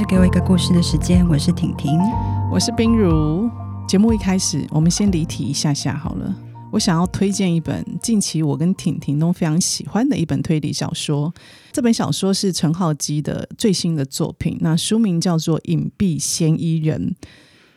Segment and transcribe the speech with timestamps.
[0.00, 2.00] 是《给我一个故事的时间》，我是婷婷，
[2.50, 3.50] 我是冰如。
[3.86, 6.34] 节目一开始，我们先离题一下下好了。
[6.72, 11.30] 我想要推荐一本近期我跟婷婷都非常喜欢的一本推理小说。
[11.70, 17.14] 这本小说是陈浩基的最新的作品，那书名叫做《隐蔽嫌疑人》。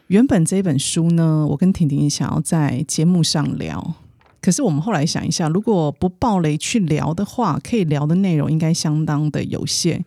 [0.08, 3.95] 原本这本书呢，我跟婷婷想要在节目上聊，
[4.42, 10.05] 可是我们后来想一下，如果不爆雷去聊的话，可以聊的内容应该相当的有限。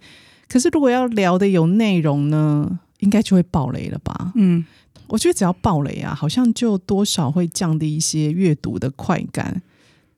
[0.49, 4.33] 可是，如果要聊的有内容呢，应该就会爆雷了吧？
[4.37, 4.65] 嗯，
[5.09, 9.61] 我觉得只要爆雷啊，好像就多少会降低一些阅读的快感。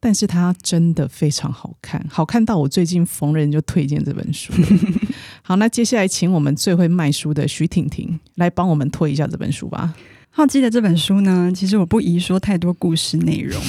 [0.01, 4.53] 但是它真的非常好看，好看到我最近逢人就推荐这本书。
[5.43, 9.93] 好，那接下来请我们最会卖书的徐婷婷来帮我们推一下这本书吧。
[10.31, 13.61] 浩基的这本书呢，其实我不宜说太多故事内容，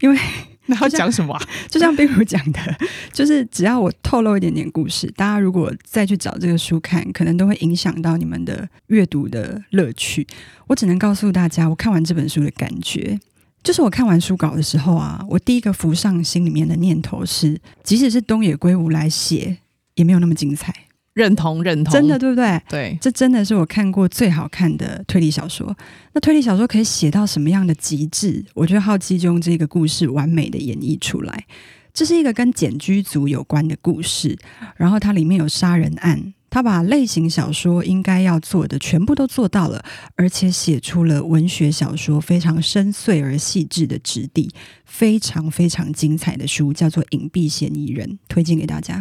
[0.00, 0.18] 因为。
[0.66, 1.42] 那要讲什么啊？
[1.68, 2.60] 就像冰如讲的，
[3.12, 10.26] 就是只要我透露一点点故事，大家如果再去找这个书看，可能都会影响到你们的阅读的乐趣。
[10.66, 13.18] 我只能告诉大家，我看完这本书的感觉，
[13.62, 19.58] 就是我看完书稿的时候啊，我第一个浮上心里面的念头是，即使是东野圭吾来写，
[19.96, 20.74] 也没有那么精彩。
[21.14, 22.60] 认同，认同，真的对不对？
[22.68, 25.74] 对，这真的是我看过最好看的推理小说。
[26.12, 28.44] 那推理小说可以写到什么样的极致？
[28.52, 31.46] 我觉得浩基就用这个故事完美的演绎出来。
[31.92, 34.36] 这是一个跟简居族有关的故事，
[34.76, 39.84] 然后它里面有杀人案，他把类型小说应该要做的全部都做到了，
[40.16, 44.50] 而且写出了文学小说非常深邃而细致的质地，
[44.84, 49.00] 非常非常精彩的书，叫做《隐蔽嫌疑人》，推荐给大家。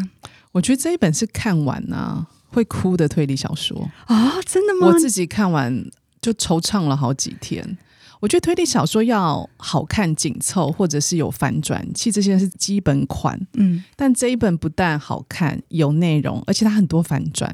[0.53, 4.37] 我觉得这一本是看完啊会哭的推理小说啊。
[4.37, 4.87] 哦，真的吗？
[4.87, 5.85] 我自己看完
[6.21, 7.77] 就惆怅了好几天。
[8.21, 13.37] 我觉得推理小说要好看、紧凑，或者是有反转，其实这些是基本款。
[13.55, 17.53] 嗯，但这一本不但好看、有内容，而且它很多反转。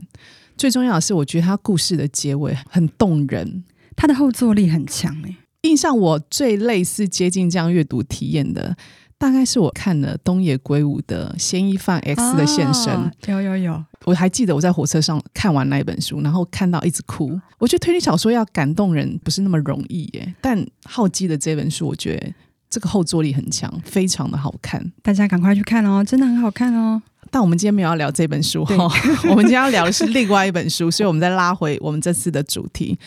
[0.56, 3.63] 最重要的是，我觉得它故事的结尾很动人，
[3.95, 5.19] 它的后坐力很强。
[5.25, 8.78] 哎，印象我最类似接近这样阅读体验的。
[9.19, 17.38] 大概是我看了东野圭吾的《嫌疑犯 X 的现身》，啊，有有有，我还记得我在火车上看完那一本书，然后看到一直哭。
[17.57, 22.34] 我觉得推理小说要感动人不是那么容易耶，但浩基的这本书，我觉得
[22.69, 27.01] 这个后坐力很强，非常的好看，大家赶快去看哦，真的很好看哦。
[27.31, 28.75] 但我们今天没有要聊这本书哈，
[29.29, 32.97] 我们今天要聊的是另外一本书，所以我们再拉回我们这次的主题。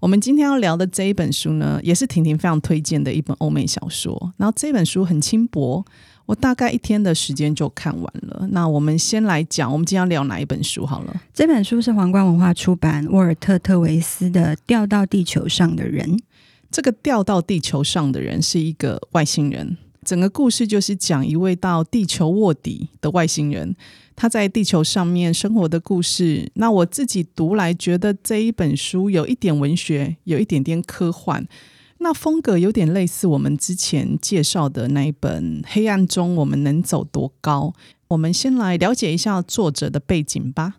[0.00, 4.32] 我们今天要聊的这一本书呢，也是婷婷非常推荐的一本欧美小说。
[4.36, 5.84] 然后这本书很轻薄，
[6.26, 8.46] 我大概一天的时间就看完了。
[8.50, 11.22] 那我们先来讲，我们今天要聊哪一本书好了？
[11.34, 16.16] 这本书是皇冠文化出版，沃尔特·特维斯的《掉到地球上的人》。
[16.70, 19.76] 这个掉到地球上的人是一个外星人。
[20.04, 23.76] 整个故事就是讲一位到地球卧底的外星人，
[24.16, 26.50] 他在地球上面生活的故事。
[26.54, 31.46] 那我自己读来觉得这一本书有一点文学，有一点点科幻，
[31.98, 37.72] 那风格有点类似我们之前介绍的那一本《黑暗中我们能走多高》。
[38.08, 40.74] 我们先来了解一下作者的背景吧。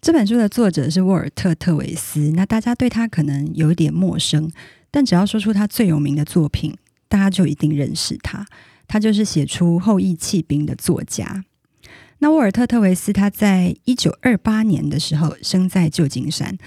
[0.00, 4.48] 这本书的作者是沃尔特·特维斯，那大家对他可能有一点陌生，
[4.90, 6.76] 但只要说出他最有名的作品。
[7.14, 8.44] 大家就一定认识他，
[8.88, 11.44] 他就是写出《后裔弃兵》的作家。
[12.18, 16.58] 那沃尔特·特维斯他在一九二八年的时候生在旧金山，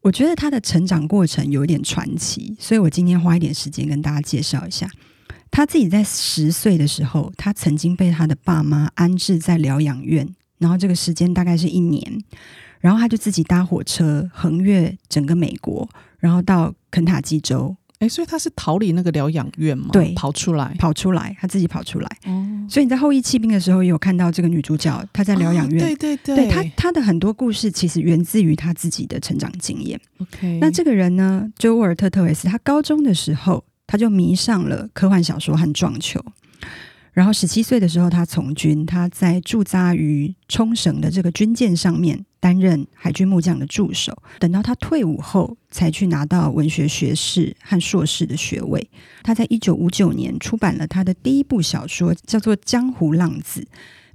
[0.00, 4.90] 我觉得他的成长过程有点传奇，所以我今天花一点时间跟大家介绍一下。
[5.52, 12.24] 他自己在十岁的时候，他曾经被他的爸妈安置在疗养院，然后这个时间大概是一年，
[12.80, 17.76] 然后他就自己搭火车横越整个美国，然后到肯塔基州。
[18.02, 19.90] 哎，所以他是逃离那个疗养院吗？
[19.92, 22.08] 对，跑出来，跑出来，他自己跑出来。
[22.24, 25.84] 哦，所以你在《后羿弃兵》的时候也有看到这个女主角，她在疗养院。
[25.84, 30.00] 哦、对对对，对她她的很多故事其实源自于她自己的成长经验。
[30.18, 36.20] OK，那这个人呢，就沃尔特·特维斯，他高中的时候他就迷上了科幻小说和撞球。
[37.12, 44.16] 然后十七岁的时候，他从军，他在驻扎于冲绳的这个军舰上面担任海军木匠的助手。
[44.38, 48.90] 等到他退伍后，才去拿到文学学士和硕士的学位。
[49.22, 53.60] 他在一九五九年出版了他的第一部小说，叫做《江湖浪子》，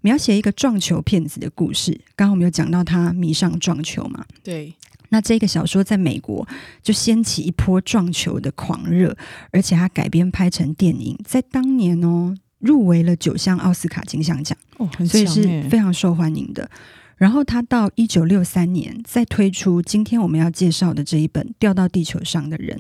[0.02, 1.92] 描写一个撞球骗子的故事。
[2.16, 4.26] 刚刚我们有讲到他迷上撞球嘛？
[4.44, 4.74] 对。
[5.10, 6.46] 那这个小说在美国
[6.82, 9.16] 就掀起一波撞球的狂热，
[9.52, 12.36] 而且他改编拍成电影，在当年哦。
[12.60, 16.70] 入围了九项奥斯卡金像奖，哦，很所以是非常受欢迎的。
[17.18, 22.78] 然后他到一九六三年再推出今天我们要介绍的这一本《掉到地球上的人》，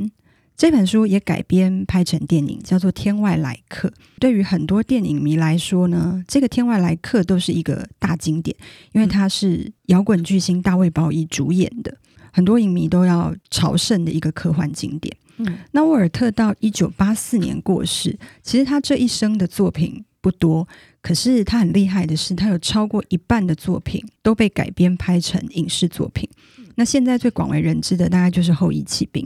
[0.55, 3.87] 这本书也改编拍成电影，叫做《天外来客》。
[4.19, 8.55] 对于很多电影迷来说呢，这个《天外来客》都是一个大经典，
[8.91, 11.97] 因为它是摇滚巨星大卫鲍伊主演的，
[12.31, 15.15] 很多影迷都要朝圣的一个科幻经典。
[15.37, 20.67] 嗯，那沃尔特到一九八四年过世，其实他这一生的作品不多，
[21.01, 26.27] 可是他很厉害的是，他有超过一半的作品都被改编拍成影视作品。
[26.75, 29.25] 那现在最广为人知的，大概就是《后裔弃兵》。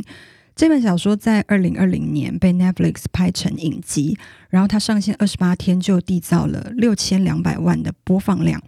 [0.53, 4.17] 这本小说在二零二零年被 Netflix 拍成影集，
[4.49, 8.61] 然后它上线二十八天就缔造了六千两百万的播放量，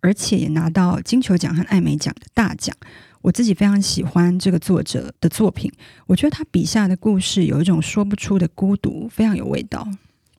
[0.00, 2.76] 而且也拿到金球奖和艾美奖的大奖。
[3.22, 5.70] 我自己非常喜欢这个作者的作品，
[6.06, 9.86] 我觉得他笔下的故事有一种说不出的孤独，非常有味道。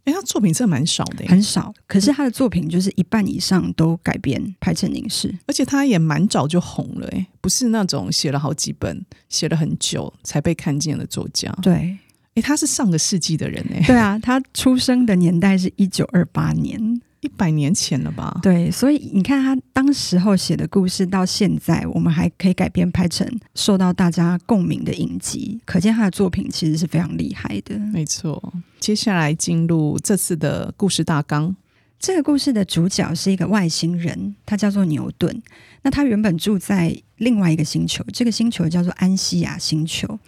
[0.03, 1.71] 哎，他作品真的蛮少的，很少。
[1.85, 11.51] 可是他的作品就是一半以上都改编拍成影视，而且他也蛮早就红了，哎，不是那种写了好几本、写了很久才被看见的作家。
[11.61, 11.95] 对，
[12.33, 16.99] 哎，他是上个世纪的人，哎，对啊，他出生的年代是一九二八年。
[17.21, 18.39] 一百年前了吧？
[18.41, 27.77] 对，所以你看他当时候写的故事，到现在我们还可以改编拍成受到大家共鸣的影集，可见他的作品其实是非常厉害的。
[27.77, 31.55] 没错，接下来进入这次的故事大纲。
[31.99, 35.41] 这个故事的主角是一个外星人，他叫做牛顿。
[35.83, 40.19] 那他原本住在另外一个星球，这个星球叫做安西亚星球。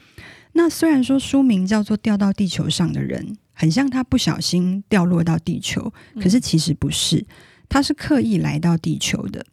[0.52, 3.26] 那虽然说书名叫做《掉到地球上的人》。
[3.54, 7.26] 很像他不小心掉落到地球，可是其实不是，
[7.70, 9.46] 他是刻意来到地球的。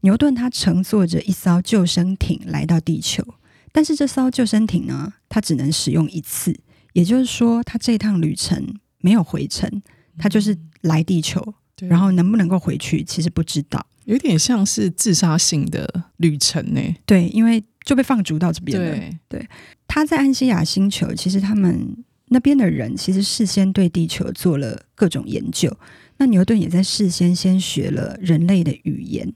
[0.00, 3.22] 牛顿他乘坐着一艘救生艇来到地球，
[3.70, 6.58] 但是这艘救生艇呢，他只能使用一次，
[6.92, 9.82] 也就是说，他这趟旅程没有回程，
[10.18, 11.54] 他就是来地球，
[11.88, 16.80] 然后能不能够回去，其实不知道，有点像是自杀性的旅程呢。
[17.06, 18.90] 对，因为就被放逐到这边了。
[18.96, 19.48] 对，对，
[19.86, 22.04] 他在安西亚星球，其实他们。
[22.32, 25.70] 那边的人其实事先对地球做了各种研究，
[26.16, 29.30] 那牛顿也在事先先学了人类的语言。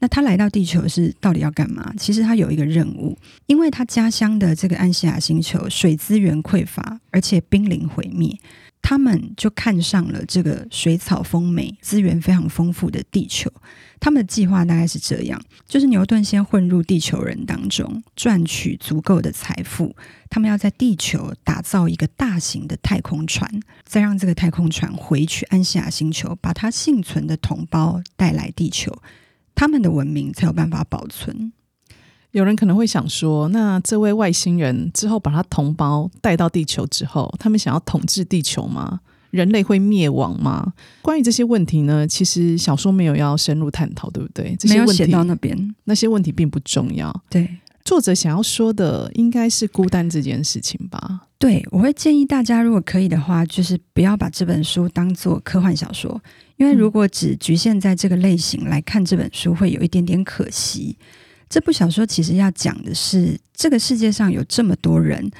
[0.00, 1.94] 那他来到地球是到底要干嘛？
[1.96, 3.16] 其实他有一个任务，
[3.46, 8.36] 因为他家乡的这个安西亚星球水资源匮乏，而且濒临毁灭。
[8.82, 13.52] 他们就看上了这个水草丰美、资源非常丰富的地球。
[14.00, 15.38] 他们的计划大概是这样：
[15.68, 19.94] 就是牛顿先混入地球人当中，赚取足够的财富。
[20.30, 29.02] 他们要在地球打造一个大型的太空船，再让这个太空船回去安西亚星球，把他幸存的同胞带来地球，
[29.54, 31.52] 他们的文明才有办法保存。
[32.30, 39.00] 有人可能会想说，那这位外星人之后把他同胞带到地球之后，他们想要统治地球吗？
[39.30, 40.72] 人类会灭亡吗？
[41.02, 44.56] 关于这些问题呢，其实小说没有要深入探讨，对不对？
[44.58, 47.14] 这些问题，没有写到那边，那些问题并不重要。
[47.28, 47.48] 对，
[47.84, 51.22] 作者想要说的应该是孤单这件事情吧？
[51.38, 56.20] 对，我会建议大家，如果可以的话，就是不要把这本书当做科幻小说，
[56.56, 60.98] 因为如果只局限在这个类型来看这本书，会有一点点可惜。
[61.48, 65.30] 这部小说其实要讲的是，这个世界上有这么多人，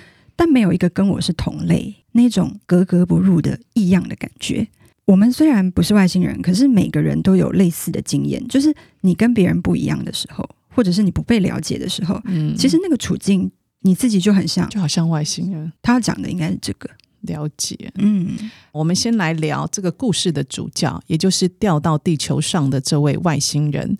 [0.41, 4.67] 但没有一个跟我是同类，那种格格不入的异样的感觉。
[5.05, 15.70] 我们虽然不是外星人，可是每个人都有类似的经验，就是你跟别人不一样的时候，或者是你不被了解的时候，嗯，其实那个处境你自己就很像，就好像外星人。
[15.82, 16.89] 他要讲的应该是这个
[17.20, 17.77] 了解。
[17.97, 18.35] 嗯，
[18.73, 23.99] 我们先来聊这个故事的主角，也就是掉到地球上的这位外星人。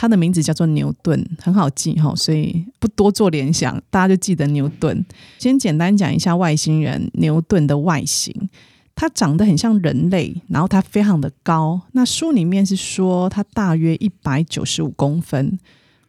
[0.00, 5.04] 他的名字叫做牛顿，很好记哈，所以不多做联想，大家就记得牛顿。
[5.40, 8.32] 先简单讲一下外星人牛顿的外形，
[8.94, 11.80] 他长得很像人类，然后他非常的高。
[11.94, 15.58] 那书里面是说他大约一百九十五公分，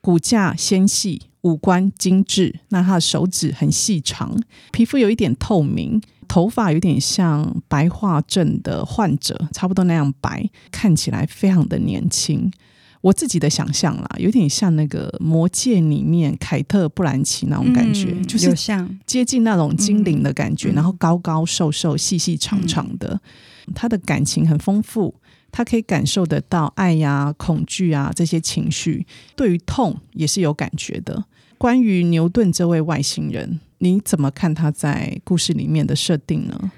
[0.02, 2.60] 骨架纤细，五官精致。
[2.70, 4.40] 那他的手指很细长，
[4.72, 12.52] 皮肤有一点透明，头发有点像白化症的患者，差不多那样白，看起来非常的年轻。
[13.02, 23.22] 我自己的想象啦，有点像那个《魔戒》里面凯特·布兰奇那种感觉，嗯、就是像接近那种精灵的感觉，嗯、然后高高瘦瘦、细细长长的。
[23.68, 25.16] 嗯、他的感情很丰富，
[25.50, 31.24] 他可以感受得到爱呀、啊、恐惧啊这些情绪，对于痛也是有感觉的。
[31.58, 36.72] 关于牛顿这位外星人，你怎么看他在故事里面的设定呢？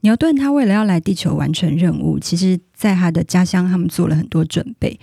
[0.00, 4.98] 牛顿他为了要来地球完成任务，其实在他的家乡，他们做了很多准备。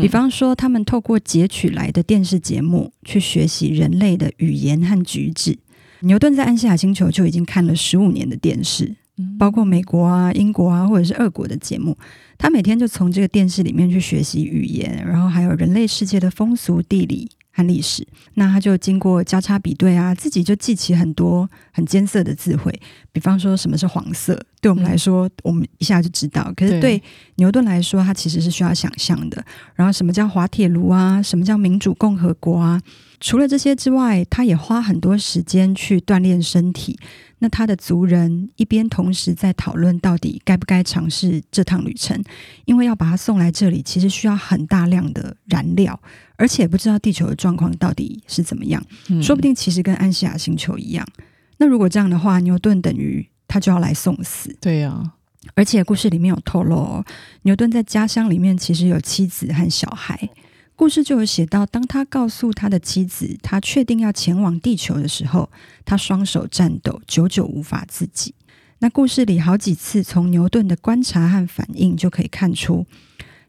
[0.00, 5.58] 比方说，他们透过截取来的电视节目去学习人类的语言和举止。
[6.02, 8.94] 牛顿在安西亚星球就已经看了十五年的电视，
[9.38, 11.98] 包括美国啊、英国啊，或者是俄国的节目。
[12.38, 18.06] 他每天就从这个电视里面去学习语言，然后还有人类世界的风俗、地理和历史。
[18.34, 22.72] 那他就经过交叉比对啊，自己就记起很多很艰涩的字汇，
[23.12, 26.52] 比方说什么是黄色，对我们来说，嗯、我们一下就知道。
[26.56, 27.02] 可是对
[27.36, 29.44] 牛顿来说，他其实是需要想象的。
[29.74, 31.20] 然后什么叫滑铁卢啊？
[31.22, 32.80] 什么叫民主共和国啊？
[33.20, 36.98] 除了这些之外，他也花很多时间去锻炼身体。
[37.42, 42.22] 那他的族人一边同时在讨论到底该不该尝试这趟旅程，
[42.66, 45.98] 因为要把他送来这里，其实需要很大量的燃料，
[46.36, 48.82] 而且不知道地球的状况到底是怎么样。
[49.08, 51.06] 嗯、说不定其实跟安西亚星球一样。
[51.56, 54.54] 那如果这样的话，牛顿等于他就要来送死。
[54.60, 55.12] 对呀、啊，
[55.54, 57.04] 而且故事里面有透露、哦，
[57.42, 60.28] 牛顿在家乡里面其实有妻子和小孩。
[60.80, 65.50] 故事就有写到，当他告诉他的妻子，他确定要前往地球的时候，
[65.84, 68.34] 他双手颤抖，久久无法自己。
[68.78, 72.86] 那故事里好几次从牛顿的观察和反应就可以看出，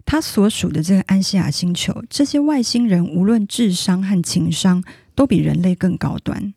[0.04, 4.84] 他所属的这个安西亚星球，这些外星人无论智商和情商
[5.16, 6.54] 都比人类更高端。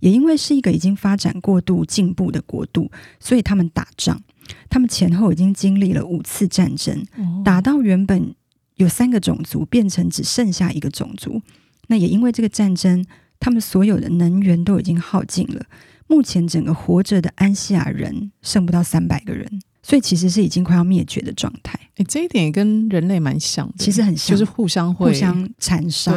[0.00, 4.20] 也因为是一个已经发展过度进步的国度，所以他们打仗，
[4.68, 7.06] 他们前后已经经历了五次战争，
[7.42, 8.34] 打到原本。
[8.80, 11.40] 有三个种族变成只剩下一个种族，
[11.88, 13.04] 那也因为这个战争，
[13.38, 15.66] 他们所有的能源都已经耗尽了。
[16.06, 21.78] 目前整个活着的安西亚人剩不到三百个人，所以其实是已经快要灭绝的状态。
[21.96, 26.12] 诶，这一点也跟人类蛮像的，其实很像，就是互相会互相残杀。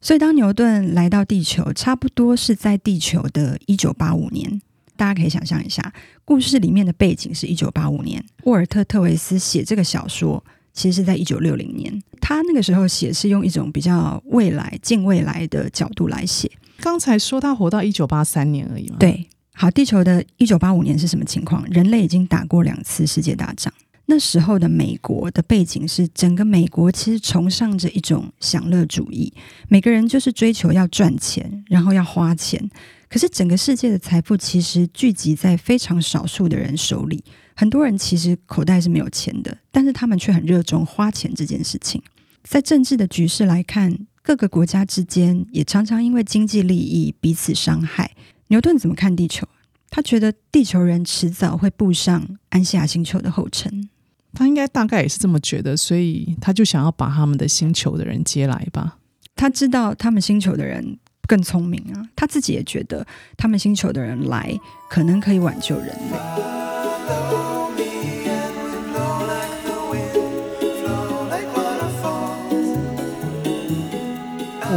[0.00, 4.60] 所以当牛顿来到地球，差不多是在地球的一九八五年。
[4.96, 5.92] 大家可以想象一下，
[6.24, 10.44] 故事里面的背景是一九八五年，沃尔特·特维斯写这个小说。
[10.74, 16.50] 其实是在一九六零年，他那个时候写是用一种比较未来、近未来的角度来写。
[16.80, 18.96] 刚才说他活到一九八三年而已嘛。
[18.98, 21.64] 对，好，地球的一九八五年是什么情况？
[21.70, 23.72] 人类已经打过两次世界大战。
[24.06, 29.32] 那时候的美国的背景是，整个美国其实崇尚着一种享乐主义，
[29.68, 32.68] 每个人就是追求要赚钱，然后要花钱。
[33.08, 37.24] 可是整个世界的财富其实聚集在非常少数的人手里。
[37.54, 42.02] 很多人其实口袋是没有钱的，但是他们却很热衷花钱这件事情。
[42.42, 48.10] 在政治的局势来看，各个国家之间也常常因为经济利益彼此伤害。
[48.48, 49.46] 牛顿怎么看地球？
[49.88, 53.88] 他觉得地球人迟早会步上安西亚星球的后尘。
[54.32, 58.98] 他应该大概也是这么觉得，所以他就想要把他们的星球的人接来吧。
[59.36, 63.06] 他知道他们星球的人更聪明啊，他自己也觉得
[63.36, 64.52] 他们星球的人来
[64.90, 67.43] 可能可以挽救人类。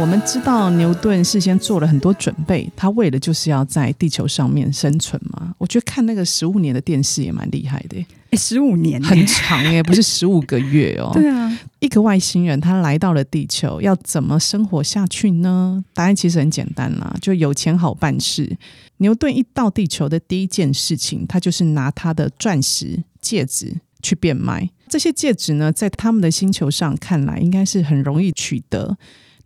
[0.00, 5.52] 我们知道牛顿事先做了很多准备，他为的就是要在地球上面生存嘛。
[5.58, 11.10] 我觉得看那个十五年的电视也蛮厉害的，哎，十五年很长耶，不是十五个月哦。
[11.14, 15.84] 对啊，一个外星人他来到了地球，要怎么生活下去呢？
[15.92, 18.56] 答案其实很简单啦，就有钱好办事。
[18.98, 24.70] 牛顿一到地球的第一件事情，他就是拿他的钻石戒指去变卖。
[24.88, 28.96] 这些戒指呢，在他们的星球上看来，应该是很容易取得。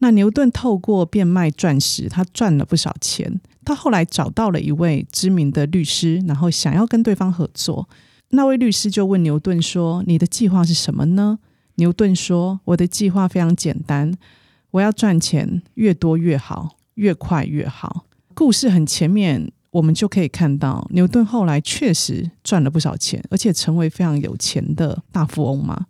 [0.03, 3.41] 那牛顿透过变卖钻石，他赚了不少钱。
[3.65, 7.89] 他后来找到了一位知名的律师，然后想要跟对方合作。
[8.31, 11.39] 那位律师就问牛顿说：“你的计划是什么呢？”
[11.77, 14.13] 牛顿说：“我的计划非常简单，
[14.73, 25.87] 我要赚钱越多越好，越快越好。”故事很前面，我们就可以看到牛顿后来确实赚了不少钱，而且成为非常有钱的大富翁嘛。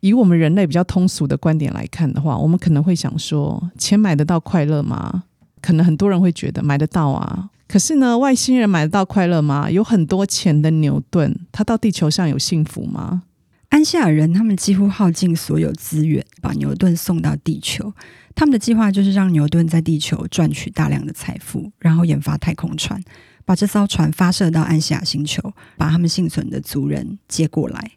[0.00, 5.24] 以我们人类比较通俗的观点来看的话，我们可能会想说：钱买得到快乐吗？
[5.60, 7.50] 可能很多人会觉得买得到啊。
[7.66, 9.68] 可是呢，外星人买得到快乐吗？
[9.70, 13.22] 有很多钱的牛顿，他到地球上有幸福吗？
[13.70, 17.92] 安西亚人他们几乎耗尽所有资源，把牛顿送到地球。
[18.36, 23.02] 他们的计划就是让牛顿在地球赚取大量的财富，然后研发太空船，
[23.44, 27.90] 把这艘船发射到安西亚星球，把他们幸存的族人接过来。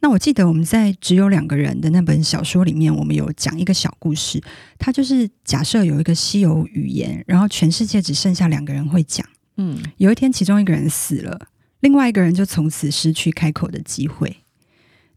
[0.00, 4.40] 那我记得我们在只有两个人的那本小说里面，我们有讲一个小故事。
[4.78, 9.26] 它就是假设有一个稀有语言，然后全世界只剩下两个人会讲。
[9.56, 11.48] 嗯，有一天其中一个人死了，
[11.80, 14.36] 另外一个人就从此失去开口的机会。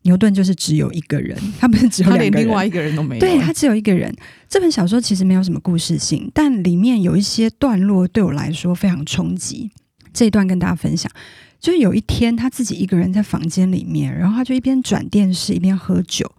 [0.04, 3.20] 牛顿就是只有一个人，他不是只有两个人，他连另外一个人都没有。
[3.20, 4.12] 对，他只有一个人。
[4.50, 9.70] 这本小说其实没有什么故事性，但里面有一些段落对我来说非常冲击。
[10.12, 11.12] 这一段跟大家分享。
[11.62, 16.30] 就是有一天，他自己一个人在房间里面，然后他就一边转电视一边喝酒。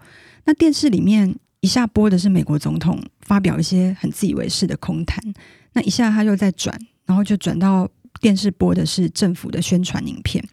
[0.45, 5.23] 那电视里面一下播的是美国总统发表一些很自以为是的空谈，
[5.75, 6.77] 那一下他又在转，
[7.07, 7.89] 然后就转到
[8.21, 10.45] 电视播的是政府的宣传影片。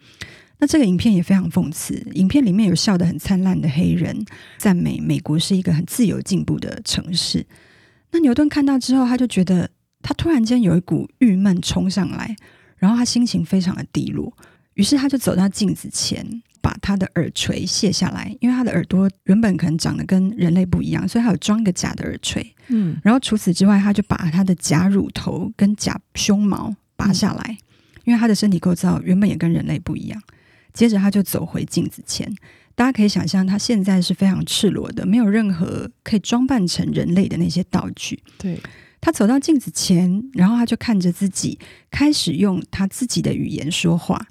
[0.59, 4.23] 那这个影片也非常讽刺，影片里面有笑得很灿烂的黑人，
[4.59, 7.43] 赞美美国是一个很自由进步的城市。
[8.11, 9.67] 那牛顿看到之后，他就觉得
[10.03, 12.35] 他突然间有一股郁闷冲上来，
[12.77, 14.31] 然后他心情非常的低落，
[14.79, 16.25] 于是他就走到镜子前，
[16.61, 22.55] 把他的耳垂卸下来，因为他的耳朵原本可能长得跟人类不一样，所以他有装一个假的耳垂。
[22.69, 27.57] 嗯，然后除此之外，他就把他的假乳头跟假胸毛拔下来，嗯、
[28.05, 30.21] 因为他的身体构造原本也跟人类不一样。
[30.71, 32.33] 接着他就走回镜子前。
[32.73, 38.17] 大家可以想象，他现在是非常赤裸的，没有任何可以装扮成人类的那些道具。
[38.37, 38.57] 对，
[39.01, 41.59] 他走到镜子前，然后他就看着自己，
[41.91, 44.25] 开始用他自己的语言说话。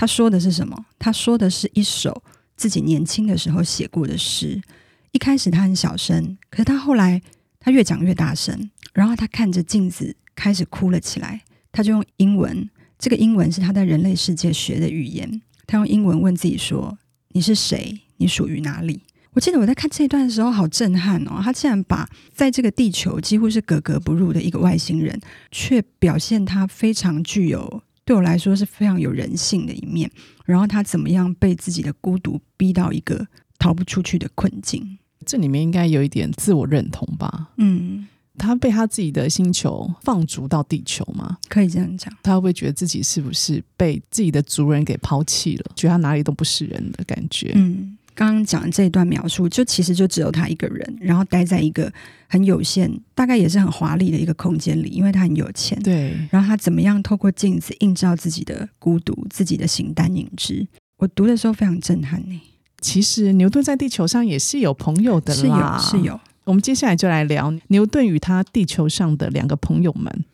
[0.00, 0.86] 他说的是什么？
[0.98, 2.22] 他说的是一首
[2.56, 4.58] 自己年轻的时候写过的诗。
[5.12, 7.20] 一开始他很小声，可是他后来
[7.58, 11.42] 他越讲越大声，然后他看着镜子开始哭了起来。
[11.70, 15.42] 他就用英文，这个英文是他在人类世界学的语言。
[15.66, 16.96] 他用英文问自己说。
[17.32, 18.00] 你是谁？
[18.16, 19.02] 你属于哪里？
[19.34, 21.42] 我记得我在看这一段的时候，好震撼哦！
[21.44, 30.10] 他竟然把在这个地球几乎是格格不入的一个外星人，却表现他非常具有，对我来说是非常有人性的一面。
[30.44, 33.24] 然后他怎么样被自己的孤独逼到一个
[33.56, 34.98] 逃不出去的困境？
[35.24, 37.50] 这里面应该有一点自我认同吧？
[37.58, 38.08] 嗯。
[38.36, 41.36] 他被他自己的星球放逐到地球吗？
[41.48, 42.12] 可以这样讲。
[42.22, 45.70] 他会不会觉得自己是不是被自己的族人给抛弃了？
[45.76, 47.52] 觉得他哪里都不是人的感觉？
[47.54, 51.90] 嗯，刚刚讲的这一段描述，就其实就只有他一个人，然后待在一个
[52.28, 55.82] 很有限、大概也是很华丽的一个空间里，因为他很有钱。
[55.82, 56.14] 对。
[56.30, 60.68] 然后他怎么样透过镜子映照自己的孤独、自己的形单影只？
[60.98, 62.38] 我读的时候非常震撼呢。
[62.82, 66.20] 其实牛顿在地球上也是有朋友的啦，是有，是有。
[66.44, 70.26] 我们接下来就来聊牛顿与他地球上的两个朋友们。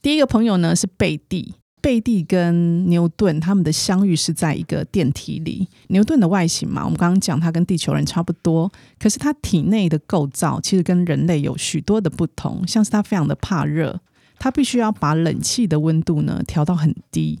[0.00, 5.68] 第一个朋友呢是贝蒂，贝蒂跟牛顿他们的相遇是在一个电梯里。
[5.88, 8.70] 牛顿的外形嘛，我们刚刚讲他跟地球人差不多，
[9.00, 14.00] 可是他体内的构造其实跟人类有许多的不同，像是他非常的怕热，
[14.38, 17.40] 他必须要把冷气的温度呢调到很低。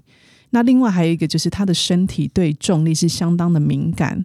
[0.50, 4.24] 那另外还有一个就是他的身体对重力是相当的敏感。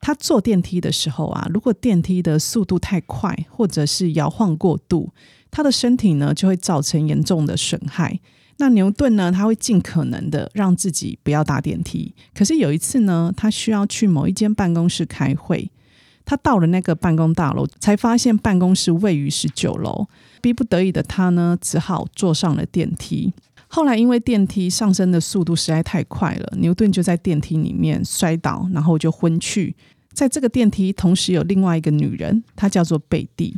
[0.00, 5.10] 他坐电梯的时候啊，如果电梯的速度太快，或者是摇晃过度，
[5.50, 8.20] 他的身体呢就会造成严重的损害。
[8.58, 12.14] 那牛顿呢，他会尽可能的让自己不要搭电梯。
[12.34, 15.70] 可是有一次呢，他需要去某一间办公室开会，
[16.24, 20.06] 他到了那个办公大楼，才发现办公室位于十九楼。
[20.40, 23.32] 逼不得已的他呢，只好坐上了电梯。
[23.68, 29.74] 后来因为电梯上升的速度实在太快了，牛顿就在电梯里面摔倒，然后就昏去。
[30.12, 33.56] 在这个电梯同时有另外一个女人，她叫做贝蒂。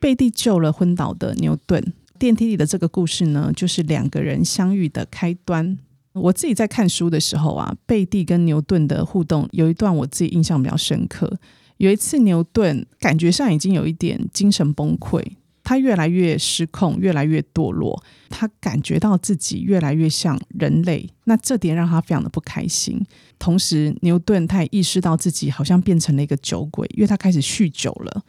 [0.00, 1.92] 贝蒂救了昏倒的牛顿。
[2.18, 5.78] 电梯里的这个故事呢，就是两个人相遇的开端。
[6.12, 11.38] 我自己在看书的时候啊，贝蒂跟牛顿的互动有一段我自己印象比较深刻。
[11.76, 15.22] 有一次牛顿感觉上已经有一点精神崩溃。
[15.62, 18.02] 他越来越失控，越来越堕落。
[18.30, 23.04] 他感觉到自己越来越像人类，那这点让他非常的不开心。
[23.38, 28.22] 同时，牛顿他也意识到自己好像变成了一个酒鬼，因为他开始酗酒了。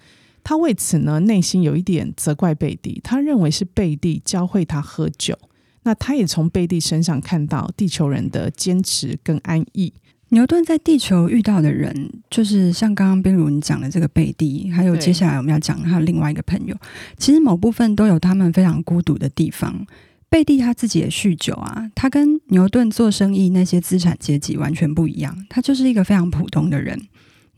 [0.44, 3.00] 他为此呢，内心有一点责怪贝蒂。
[3.04, 5.38] 他认为是贝蒂教会他喝酒。
[5.84, 9.94] 那他也从贝蒂身上看到地球人的坚持跟安逸。
[10.32, 16.76] 牛顿在地球遇到的人，就是像刚刚冰如你讲的这个贝蒂，还有接下来我们要讲他的另外一个朋友，
[17.18, 19.88] 其实某部分都有他们非常孤独的地方。
[20.30, 27.08] 贝蒂他自己也酗酒啊，他跟牛顿做生意那些资产阶级完全不一样，他就是一个非常普通的人。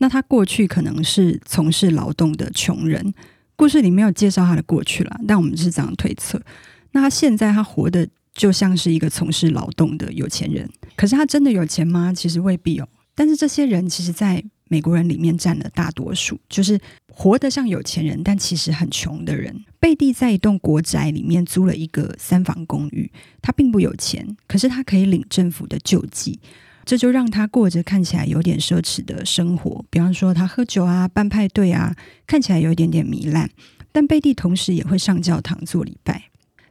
[0.02, 3.14] 那他过去可能是从事劳动的穷人，
[3.54, 6.42] 故事里没有介绍他的过去了，但我们是这样推测。
[6.90, 8.06] 那他现在他活的。
[8.34, 12.14] 就像是一个从事劳动的有钱人，可是他真的有钱吗？
[12.14, 12.88] 其实未必哦。
[13.14, 16.80] 但是这些人其实，在美国人里面占了大多数，就是
[17.12, 19.54] 活得像有钱人，但其实很穷的人。
[19.78, 23.12] 贝蒂在一栋国宅里面租了一个三房公寓，
[23.42, 26.40] 他并不有钱，可是他可以领政府的救济，
[26.84, 29.84] 这就让他过着看起来有点奢侈的生活。
[29.90, 31.94] 比方说，他喝酒啊，办派对啊，
[32.26, 33.50] 看起来有一点点糜烂。
[33.92, 36.24] 但贝蒂同时也会上教堂做礼拜。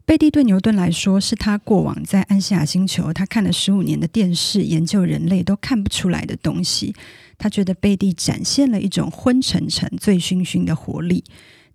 [0.06, 6.94] 贝蒂对牛顿来说，是他过往在安西亚星球，他看了十五年的电视，研究人类都看不出来的东西。
[7.38, 11.24] 他觉得贝蒂展现了一种昏沉沉、醉醺醺的活力。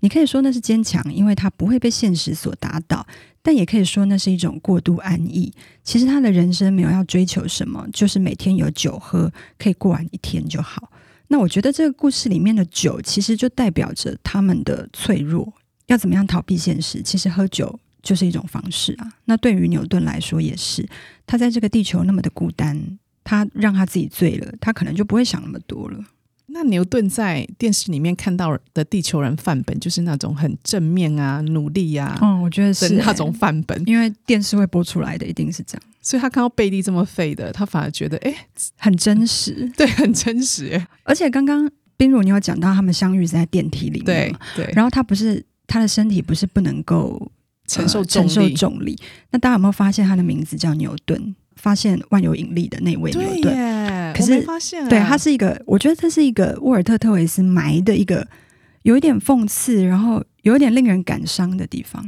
[0.01, 3.07] 你可以说那是坚强，因为他不会被现实所打倒；
[3.47, 5.53] 但也可以说那是一种过度安逸。
[5.85, 10.91] 其实他的人生没有要追求什么，就是每天有酒喝，可以过完一天就好。
[11.29, 15.53] 那我觉得这个故事里面的酒，其实就代表着他们的脆弱。
[15.87, 17.01] 要怎么样逃避现实？
[17.01, 17.79] 其实喝酒。
[18.03, 19.13] 就是一种方式啊。
[19.25, 20.89] 那对于牛顿来说也是，
[21.27, 22.81] 他在这个地球那么的孤单，
[23.25, 25.99] 他让他自己醉了，他可能就不会想那么多了。
[26.49, 35.83] 那牛顿在电视里面看到的地球人范本，就是那种很正面啊、努力呀、啊，嗯，我觉得是那种范本，因为电视会播出来的，一定是这样。
[36.01, 38.35] 所以他看到贝利这么废的，他反而觉得哎，
[38.79, 40.81] 很真实，对，很真实。
[41.03, 44.73] 而且刚刚冰如你有讲到他们相遇是在电梯里面，对对。
[44.75, 47.31] 然后他不是他的身体不是不能够
[47.67, 48.97] 承受承受重力，
[49.31, 51.35] 那大家有没有发现他的名字叫牛顿？
[51.57, 53.57] 发现万有引力的那位牛顿，
[54.17, 58.27] 可是发现对他是一个，我觉得这是一个沃尔特特维斯埋的一个
[58.83, 62.03] 有一点讽刺，然后有一点令人感伤的地方，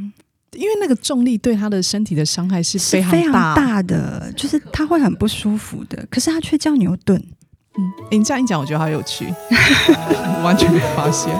[0.53, 3.83] 因为那个重力对他的身体的伤害是非常大，非常大。
[3.83, 6.07] 的，就是他会很不舒服的。
[6.11, 7.17] 可是他却叫牛顿，
[7.77, 11.33] 嗯，你这样一讲，我觉得好有趣， 我完全没发现。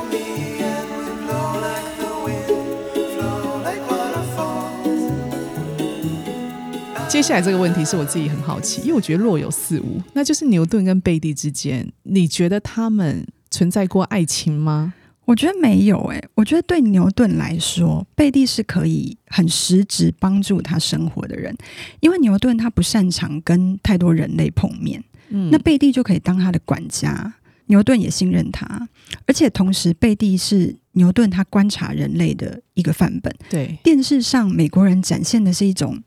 [7.19, 14.95] 接下来这个问题是我自己很好奇，因为我觉得若有似无，那就是牛顿跟贝蒂之间，你觉得他们存在过爱情吗？
[15.25, 21.53] 我觉得没有诶、欸，我觉得对牛顿来说，贝蒂是可以很实质帮助他生活的人，
[21.99, 27.35] 因为牛顿他不擅长跟太多人类碰面，嗯，那贝蒂就可以当他的管家，
[27.67, 28.89] 牛顿也信任他，
[29.27, 33.35] 而且同时贝蒂是牛顿他观察人类的一个范本。
[33.51, 36.01] 对，电视上美国人展现的是一种。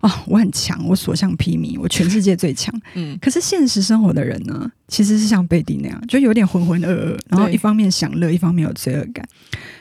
[0.00, 2.74] 哦，我很强，我所向披靡，我全世界最强。
[2.94, 9.26] 嗯， 可是现实生活的人呢，其实是像贝蒂那样，就有点浑浑噩噩，然后一方面享乐，一方面有罪恶感。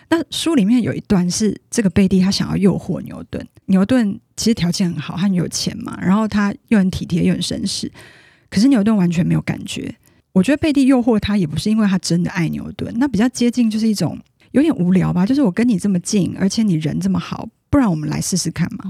[0.10, 3.46] 那书里面有一段是这个贝蒂，他想要诱惑牛顿。
[3.66, 7.92] 牛顿其实条件很好，他很有钱嘛，然后他又很体贴，又很绅士。
[8.50, 9.94] 可是牛顿完全没有感觉。
[10.32, 14.18] 我觉得贝蒂诱惑他，也不是因为他真的爱牛顿，那比较接近就是一种
[14.52, 18.86] 有点无聊吧，就是我跟你这么近，而且你人这么好，不然我们来试试看嘛。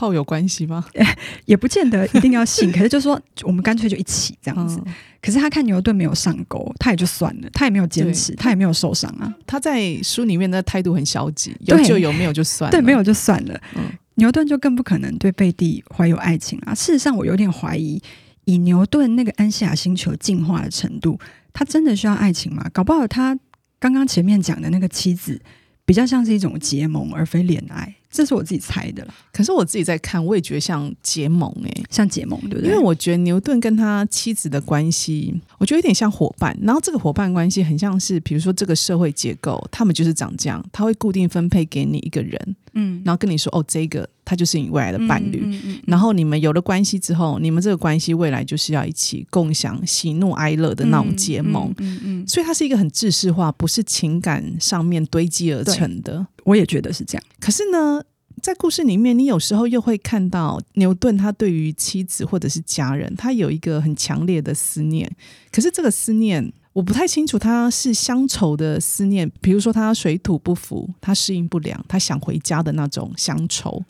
[0.00, 0.82] 哦炮友关系吗？
[1.44, 4.80] 也不见得一定要信， 可是就说我们干脆就一起这样子。
[4.86, 9.30] 嗯、可是他看牛顿没有上钩，他也就算了，他也没有坚持，他也没有受伤啊。
[9.46, 12.72] 他在书里面的态度很消极，有就有，没有就算了。
[12.72, 13.60] 对，没有就算了。
[13.76, 16.74] 嗯、牛顿就更不可能对贝蒂怀有爱情啊。
[16.74, 18.00] 事实上，我有点怀疑，
[18.46, 21.20] 以牛顿那个安西亚星球进化的程度，
[21.52, 22.66] 他真的需要爱情吗？
[22.72, 23.38] 搞不好他
[23.78, 25.38] 刚刚前面讲的那个妻子，
[25.84, 27.96] 比较像是一种结盟，而非恋爱。
[28.10, 32.66] 这是我自己猜的啦，可是我自己在看，我也觉得像结盟诶、欸，像结盟，对不对？
[32.66, 36.56] 因为我觉得牛顿跟他妻子的关系，我觉得有点像伙伴。
[36.60, 45.42] 然后这个伙伴关系很像是，比如说这个社会结构，他们就是长这样，他会固定分配给你一个人，嗯，然后跟你说，哦，这个他就是你未来的伴侣。
[45.44, 51.72] 嗯嗯嗯嗯、然后你们有了关系之后，你们这个关系未来就是要一起共享喜怒哀乐的那种结盟。
[51.78, 56.26] 嗯，所以它是一个很制式化，不是情感上面堆积而成的。
[56.50, 57.24] 我也觉得是这样。
[57.38, 58.02] 可是呢，
[58.42, 65.08] 在故事里面，你有时候又会看到牛顿，他对于妻子或者是家人，他有一个很强烈的思念。
[65.52, 73.84] 可是这个思念，我不太清楚，他是乡愁的思念，比如说他水土不服，他适应不良，他想回家的那种乡愁，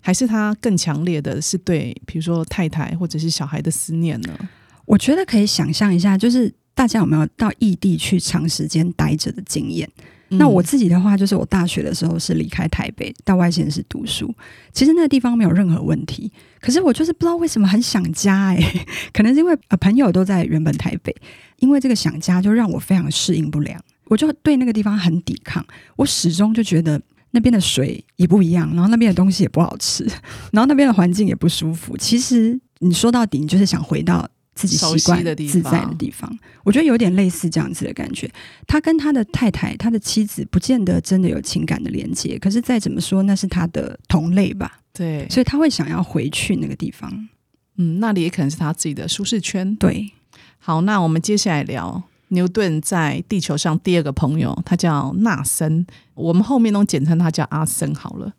[0.00, 4.38] 还是他更强烈的是对，比如说太太或者是小孩的思念呢？
[4.86, 9.90] 我觉得可以想象一下，就是大家有没有到异地去长时间待着的经验？
[10.30, 14.34] 那我自己的话，就是我大学的时候是离开台北到外县市读书。
[14.72, 18.58] 其实那个地方没有任何问题，可是我就是不知道为什么很想家哎、
[19.12, 21.14] 可能是因为呃朋友都在原本台北，
[21.60, 25.64] 因为这个想家就让我非常适应不良，我就对那个地方很抵抗。
[25.96, 30.04] 我始终就觉得那边的水也不一样，然后那边的东西也不好吃，
[30.52, 31.96] 然后那边的环境也不舒服。
[31.96, 34.28] 其实你说到底，你就是想回到。
[34.54, 38.30] 自己习惯自在的地方，我觉得有点类似这样子的感觉。
[38.66, 44.80] 他跟他的太太、他的妻子，不见得真的有情感的连接，可是再怎么说，那是他的同类吧？
[44.92, 47.28] 对，所以他会想要回去那个地方。
[47.76, 49.74] 嗯，那里也可能是他自己的舒适圈。
[49.76, 50.12] 对，
[50.58, 58.32] 好，那我们接下来聊牛顿在地球上第二个朋友，他叫纳森，我们后面都简称他叫阿森好了。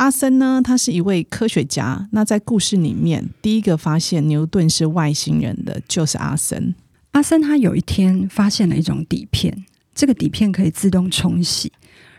[0.00, 2.08] 阿森呢，他是一位科学家。
[2.12, 6.74] 那在故事里面，第一个发现牛顿是外星人的就是阿森。
[7.10, 11.70] 阿森他有一天发现了一种底片，这个底片可以自动冲洗。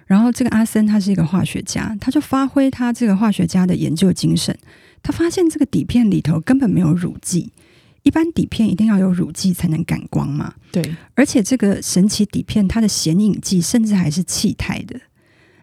[0.06, 4.56] 然后这个阿森他是一个化学家，他就发挥他这个化学家的研究精神。
[5.02, 7.52] 他发现这个底片里头根本没有乳剂，
[8.04, 10.54] 一般底片一定要有乳剂才能感光嘛。
[10.72, 15.02] 对，而且这个神奇底片它的显影剂甚至还是气态的。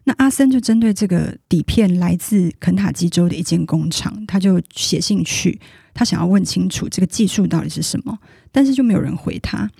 [0.09, 5.61] 那阿森就针对这个底片来自肯塔基州的一间工厂，他就写信去，
[5.93, 8.19] 他想要问清楚这个技术到底是什么，
[8.51, 9.71] 但是就没有人回他。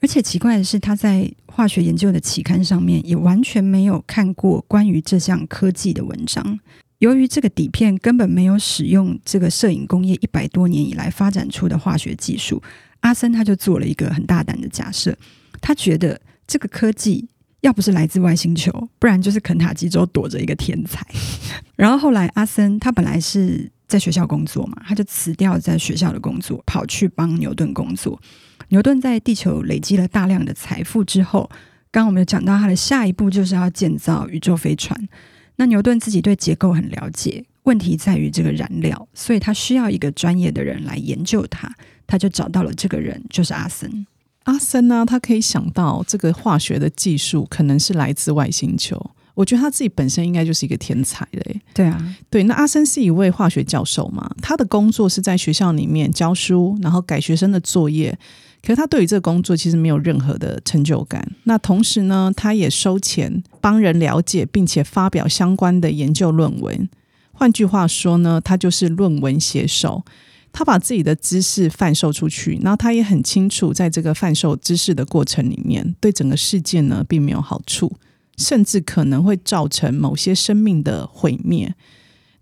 [0.00, 6.60] 而且奇怪的是，他在化学研究的期刊上面也完全没有看过关于这项科技的文章。
[6.98, 12.62] 由于这个底片根本没有使用这个摄影工业一百多年以来发展出的化学技术，
[13.00, 15.18] 阿森他就做了一个很大胆的假设。
[15.60, 17.28] 他觉得这个科技
[17.62, 18.70] 要不是来自外星球，
[19.00, 21.04] 不然就是肯塔基州躲着一个天才。
[21.74, 28.20] 然后后来阿森他本来是在学校工作嘛，他就辞掉在学校的工作，跑去帮牛顿工作。
[28.68, 31.48] 牛顿在地球累积了大量的财富之后，
[31.90, 35.08] 刚刚我们有讲到他的下一步就是要建造宇宙飞船。
[35.56, 41.70] 那牛顿自己对结构很了解，问题在于这个燃料，所以他需要一个专业的人来研究它。
[42.06, 44.06] 他就找到了这个人，就是阿森。
[44.44, 49.10] 阿森呢，他可以想到这个化学的技术可能是来自外星球。
[49.34, 51.60] 我觉得他自己本身应该就是一个天才嘞。
[51.72, 52.42] 对啊，对。
[52.42, 58.18] 那阿森是一位化学教授嘛，他的工作是在学校里面教书，然后改学生的作业。
[58.60, 61.26] 可是他对于这个工作其实没有任何的成就感。
[61.44, 66.88] 那同时呢，他也收钱帮人了解，并且发表相关的研究论文。
[67.32, 70.04] 换句话说呢，他就是论文写手。
[70.52, 77.90] 他把自己的知识贩售出去，然后他也很清楚，在这个贩售知识的过程里面，对整个世界呢并没有好处，
[78.36, 81.74] 甚至可能会造成某些生命的毁灭。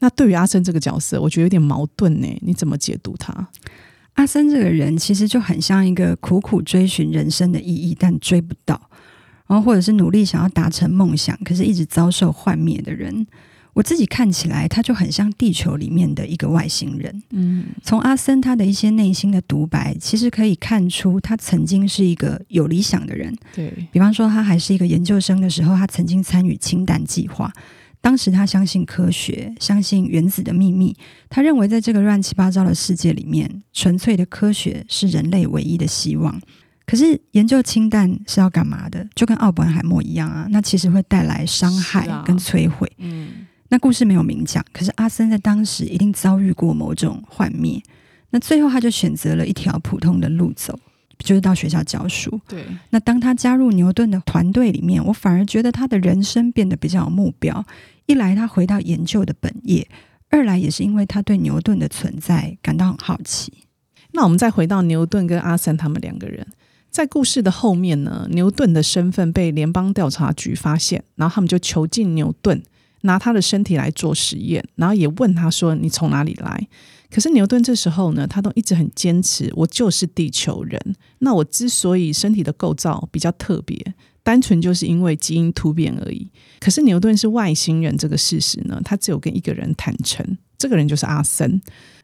[0.00, 2.26] 那对于阿森这个角色，我觉得有点矛盾呢。
[2.40, 3.48] 你怎么解读他？
[4.14, 8.90] 阿森这个人其实就很像一个苦苦追寻人生的意义，但追不到，
[9.46, 13.26] 然后或者是努力想要达成梦想，可是一直遭受幻灭的人。
[13.80, 17.22] 我自己看起来，他就很像地球里面的一个外星人。
[17.30, 23.34] 嗯，从阿森他的一些内心的独白，其实可以看出他曾经是一个有理想的人。
[23.54, 27.50] 对，比方说，他还是一个研究生的时候，他曾经参与氢弹计划。
[28.02, 30.94] 当时他相信科学，相信原子的秘密。
[31.30, 36.38] 他认为，在这个乱七八糟的世界里面，纯粹的科学是人类唯一的希望。
[36.84, 39.08] 可是，研究氢弹是要干嘛的？
[39.14, 42.86] 就跟奥本海默一样啊，那其实会带来伤害跟摧毁。
[42.98, 43.46] 嗯。
[43.72, 47.80] 那故事没有明讲，可是阿森在当时一定遭遇过某种幻灭。
[48.30, 50.76] 那最后他就选择了一条普通的路走，
[51.18, 52.40] 就是到学校教书。
[52.48, 52.64] 对。
[52.90, 57.64] 那当他加入牛顿的团队里面，我反而觉得他的人生变得比较有目标。
[58.06, 59.88] 一来他回到研究的本业，
[60.30, 63.52] 二来也是因为他对牛顿的存在感到很好奇。
[64.10, 66.44] 那我们再回到牛顿跟阿森他们两个人，
[66.90, 72.60] 在故事的后面呢，牛顿的身份被联邦调查局发现，然后他们就囚禁牛顿。
[73.02, 76.68] 拿他的身体来做实验，然后也问他说：“你从哪里来？”
[77.10, 80.80] 可是牛顿这时候呢，他都一直很坚持：“我就是地球人。”
[81.18, 86.30] 那我之所以身体的构造比较特别，单纯就是因为基因突变而已。
[86.60, 91.60] 可是牛顿是外星人这个事实呢，他只有跟一个人坦诚，这个人就是阿森。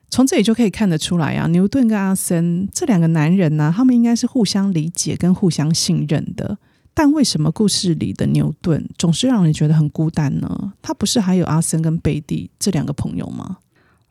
[0.08, 6.58] 从这里就可以看得出来啊，牛顿跟阿森这两个男人呢、他们应该是互相理解跟互相信任的。
[6.98, 10.72] 但为什么故事里的牛顿总是让人觉得很孤单呢？
[10.80, 13.58] 他不是还有阿森跟贝蒂这两个朋友吗？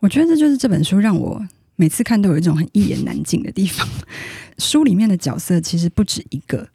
[0.01, 1.43] 我觉得这就是这本书让我
[1.77, 3.87] 每次看都有一种很一言难尽的地方。
[4.59, 6.69] 书里面的角色其实不止一个，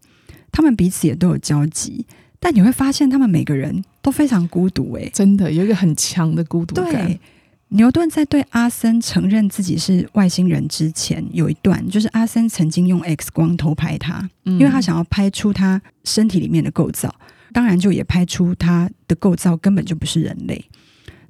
[0.51, 2.05] 他们彼此也都有交集，
[2.41, 4.93] 但你会发现他们每个人都非常孤独。
[4.97, 7.07] 诶，真的有一个很强的孤独感。
[7.07, 7.21] 对。
[7.71, 17.15] 牛顿在对阿森承认自己是外星人之前，有一段就是阿森曾经用 X 光偷拍他，因为他想要拍出他身体里面的构造，
[17.53, 20.65] 当然就也拍出他的构造根本就不是人类。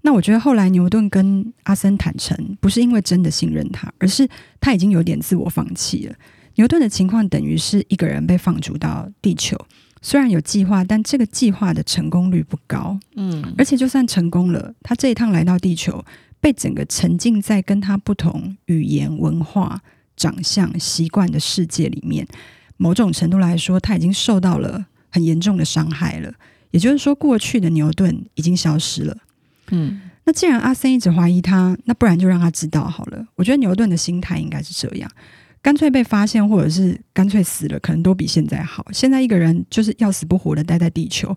[0.00, 4.26] 那我觉得后来牛顿跟阿森坦诚，不是因为真的信任他，而是
[4.59, 6.14] 他已经有点自我放弃了。
[6.55, 9.59] 牛顿的情况等于是一个人被放逐到地球。
[10.03, 12.98] 虽然有计划，但这个计划的成功率不高。
[13.16, 16.03] 嗯，而且就算成功了，他这一趟来到地球，
[16.40, 19.81] 被整个沉浸在跟他不同语言、文化、
[20.16, 22.26] 长相、习惯的世界里面，
[22.76, 26.33] 某种程度来说，他已经受到了很严重的伤害了。
[26.70, 29.16] 也就是说，过去的牛顿已经消失了。
[29.70, 33.26] 嗯，那既然阿森一直怀疑他，那不然就让他知道好了。
[33.35, 35.11] 我觉得牛顿的心态应该是这样。
[35.62, 38.87] 干脆被发现，或者是干脆死了，可能都比现在好。
[38.92, 41.37] 现在一个人就是要死不活的待在地球，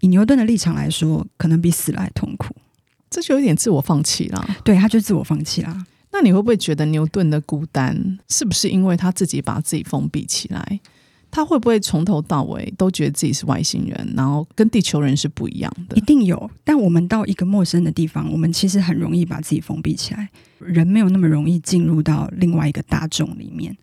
[0.00, 2.54] 以牛顿的立场来说，可能比死了还痛苦。
[3.12, 4.56] 这就有点自我放弃了。
[4.64, 5.86] 对，他就自我放弃了。
[6.10, 10.80] 那你会不会觉得牛顿的孤单，是不是因为他自己把自己封闭起来？
[11.30, 15.96] 他会不会从头到尾都觉得自己是外星人，然后跟地球人是不一样的？
[15.96, 16.50] 一定有。
[16.62, 20.28] 但我们到一个陌生的地方，我们其实很容易把自己封闭起来。
[20.58, 23.74] 人没有那么容易进入到另外一个大众里面。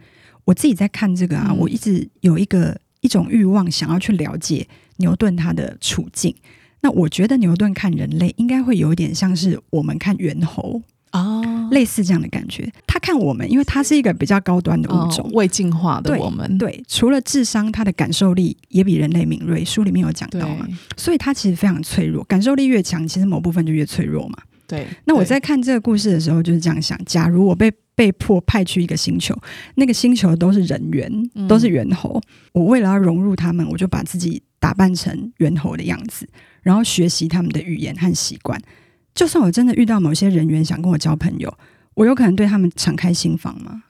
[0.45, 6.35] 我自己在看这个啊，嗯、我一直有一个一种欲望，想要去了解牛顿他的处境。
[6.81, 10.81] 那我觉得牛顿看人类，应该会有点像是我们看猿猴。
[11.11, 12.71] 哦，类似这样的感觉。
[12.85, 16.71] 他看我们，因为他是一个比较高端的物种，哦、未进化的我们对。
[16.71, 19.65] 对，除了智商，他的感受力也比人类敏锐。
[19.65, 22.23] 书里面有讲到嘛，所以他其实非常脆弱。
[22.25, 24.37] 感受力越强，其实某部分就越脆弱嘛。
[24.67, 24.85] 对。
[25.05, 29.35] 那我在看这个故事的时候，就是这样想：假如我被被迫派去一个星球，
[29.73, 31.11] 那个星球都是人猿，
[31.47, 32.21] 都是猿猴。
[32.23, 36.29] 嗯、我为了要融入他们，我就把自己打扮成猿猴的样子，
[36.61, 38.59] 然后学习他们的语言和习惯。
[39.15, 41.53] 就算我真的遇到某些人员想跟我交朋友，
[41.93, 43.83] 我有可能对他们敞开心房吗？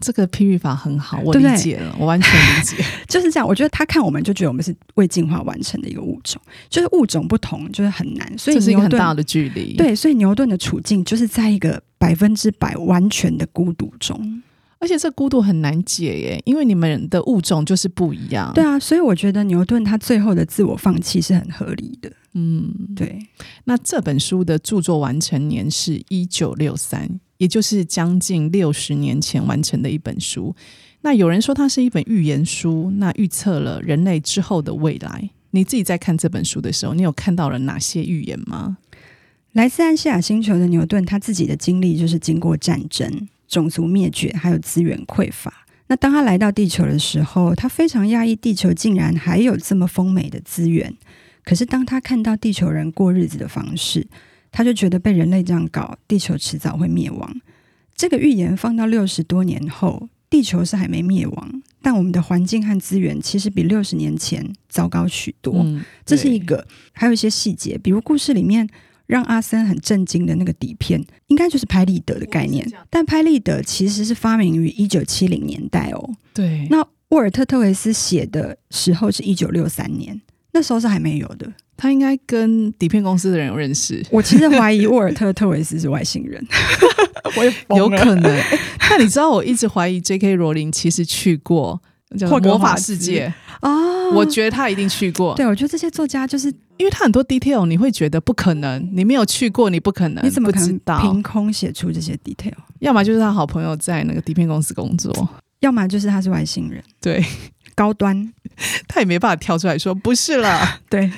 [0.00, 2.84] 这个譬喻法很好，我理解了，对对，我完全理解。
[3.08, 8.30] 就是这样，我觉得他看我们就觉得我们是未进化完成的一个物种，就是物种不同，就是很难。
[8.36, 9.74] 所以这是一个很大的距离。
[9.76, 14.42] 对，所以牛顿的处境就是在一个百分之百完全的孤独中，
[14.84, 18.52] 而且这孤独很难解耶，因为你们的物种就是不一样。
[18.52, 22.12] 对啊，所以我觉得牛顿他最后的自我放弃是很合理的。
[22.34, 23.18] 嗯，对。
[23.64, 27.18] 那这本书的著作完成年是一九六三。
[27.38, 30.54] 也就是将近六十年前完成的一本书。
[31.00, 35.30] 那有人说它是一本预言书，那预测了人类之后的未来。
[35.50, 38.78] 你自己在看这本书的时候，你有看到了哪些预言吗？
[39.52, 45.52] 来自安西亚星球的牛顿，他自己的经历就是经过战争、种族灭绝，还有资源匮乏。
[45.86, 50.94] 那当他来到地球的时候，他非常讶异，地球竟然还有这么丰美的资源。
[51.44, 54.06] 可是当他看到地球人过日子的方式，
[54.50, 57.40] 他就觉得被人类这样搞，地球迟早会灭亡。
[57.94, 65.58] 这个预言放到六十多年后，地球是还没灭亡，但我们的环境和资源其实比六十年前糟糕许多。
[65.58, 68.66] 嗯，这是一个，还有一些细节，比如故事里面
[69.06, 72.66] 让阿森很震惊的那个底片，应该就是拍立得的概念。
[72.88, 76.10] 但拍立得其实是发明于一九七零年代哦。
[76.32, 80.20] 对，那沃尔特·特维斯写的时候是一九六三年，
[80.52, 81.52] 那时候是还没有的。
[81.76, 84.04] 他应该跟底片公司的人有认识。
[84.10, 86.44] 我其实怀疑沃尔特·特维斯是外星人，
[87.36, 88.42] 我也有可能。
[88.90, 90.36] 那你知道，我一直怀疑 J.K.
[90.36, 91.82] 罗琳其实去过
[92.42, 94.10] 魔法世界啊？
[94.12, 95.34] 我觉得他一定去过。
[95.34, 102.54] 对，我觉得这些作家就是因为他很多 detail，你会觉得不可能，你没有去过，你不可能，你怎么可能知道凭空写出这些 detail？
[102.80, 105.28] 要么就是他好朋友在那个底片公司工作，
[105.60, 106.82] 要么就是他是外星人。
[107.00, 107.24] 对，
[107.74, 108.32] 高端，
[108.86, 110.80] 他也没办法跳出来说不是了。
[110.90, 111.10] 对。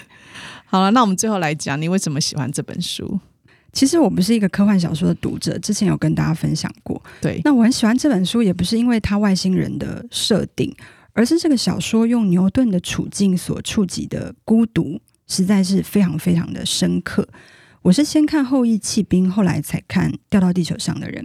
[0.68, 3.20] 好了，那我们最后来讲，你为什么喜欢这本书？
[3.77, 7.01] 其实我不是一个科幻小说的读者，之前有跟大家分享过。
[7.21, 10.75] 对，那我很喜欢这本书，也不是因为它外星人的设定，
[11.12, 17.29] 而是这个小说用牛顿的处境所触及的孤独，实在是非常非常的深刻。
[17.83, 21.23] 我是先看《后羿弃兵》，后来才看《掉到地球上的人》。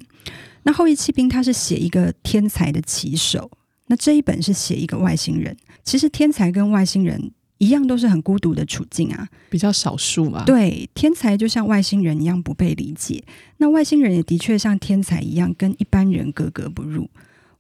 [0.64, 3.50] 那《后羿弃兵》他是写一个天才的棋手，
[3.88, 5.56] 那这一本是写一个外星人。
[5.86, 7.32] 其实天才跟外星人。
[7.62, 10.44] 一样都是很孤独的处境啊，比较少数嘛。
[10.46, 13.24] 对，天才就像外星人一样不被理解，
[13.58, 17.08] 那外星人也的确像天才一样跟一般人格格不入。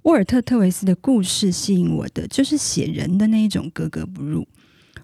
[0.01, 4.47] 沃尔特·特维斯的故事吸引我的，就是写人的那一种格格不入。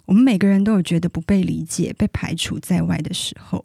[0.05, 3.63] 我们每个人都有觉得不被理解、被排除在外的时候，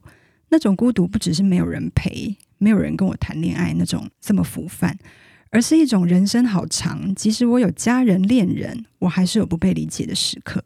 [0.50, 4.94] 那种孤独不只是没有人陪、没有人跟我谈恋爱那种这么浮泛，
[5.48, 10.62] 而是一种人生好长，即使我有家人、恋人，我还是有不被理解的时刻。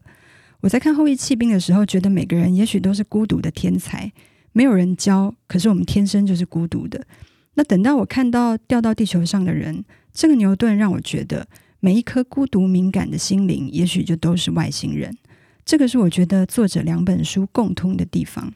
[0.61, 4.13] 我在看《后羿弃兵》的时候，觉得每个人也许都是孤独的天才，
[4.53, 7.07] 没有人教，可是我们天生就是孤独的。
[7.55, 11.47] 那等到我看到掉到地球上的人，这个牛顿让我觉得，
[11.81, 15.17] 每一颗孤独敏感的心灵，也许就都是外星人。
[15.65, 18.53] 这个是我觉得作者两本书共通的地方。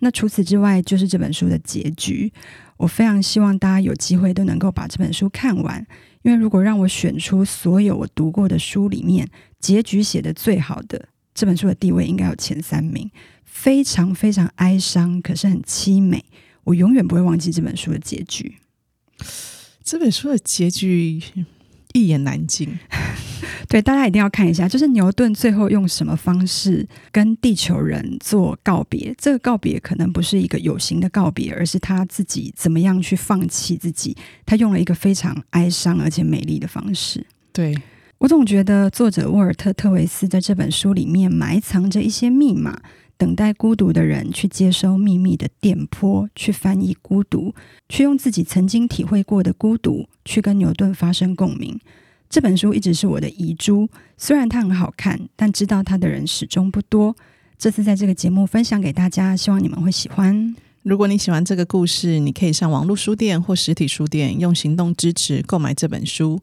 [0.00, 2.32] 那除此之外，就是这本书的结局。
[2.76, 5.86] 我非常希望大家有机会都能够把这本书看完，
[6.22, 9.28] 因为如果让我选出所有我读过的书里面，
[9.60, 11.08] 结局写得最好的。
[11.34, 13.10] 这本书的地位应该有前三名，
[13.44, 16.24] 非常非常哀伤，可是很凄美。
[16.62, 18.56] 我永远不会忘记这本书的结局。
[19.82, 21.20] 这本书的结局
[21.92, 22.78] 一言难尽，
[23.68, 24.68] 对，大家一定要看一下。
[24.68, 29.14] 就是牛顿最后用什么方式跟地球人做告别？
[29.18, 34.16] 这个告别可能不是一个有形的告别，而是他自己怎么样去放弃自己。
[34.46, 37.26] 他用了一个非常哀伤而且美丽的方式。
[37.52, 37.76] 对。
[38.18, 42.80] 我总觉得作者沃尔特·特维斯在这本书里面埋藏着一些密码，
[43.18, 47.54] 等待孤独的人去接收秘密的电波，去翻译孤独，
[47.88, 51.78] 去用自己曾经体会过的孤独去跟牛顿发生共鸣。
[52.30, 57.14] 这本书一直是我的遗珠，虽然它很好看，但知道它的人始终不多。
[57.58, 60.56] 这次在这个节目分享给大家，希望你们会喜欢。
[60.82, 66.40] 如果你喜欢这个故事，你可以上网络书店或实体书店用行动支持购买这本书。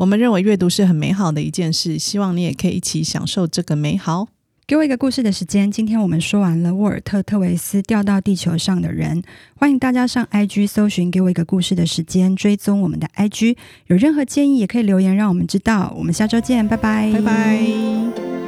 [0.00, 4.28] 我们认为阅读是很美好的一件事，希望你也可以一起享受这个美好。
[4.66, 9.22] 给我一个故事的时间，今天我们说完了沃尔特·特维斯掉到地球上的人，
[9.56, 13.58] 欢迎大家上 IG 搜寻“给我一个故事的时间”，追踪我们的 IG。
[13.88, 15.92] 有任何建议也可以留言让我们知道。
[15.94, 18.39] 我们下周见，拜拜，拜拜。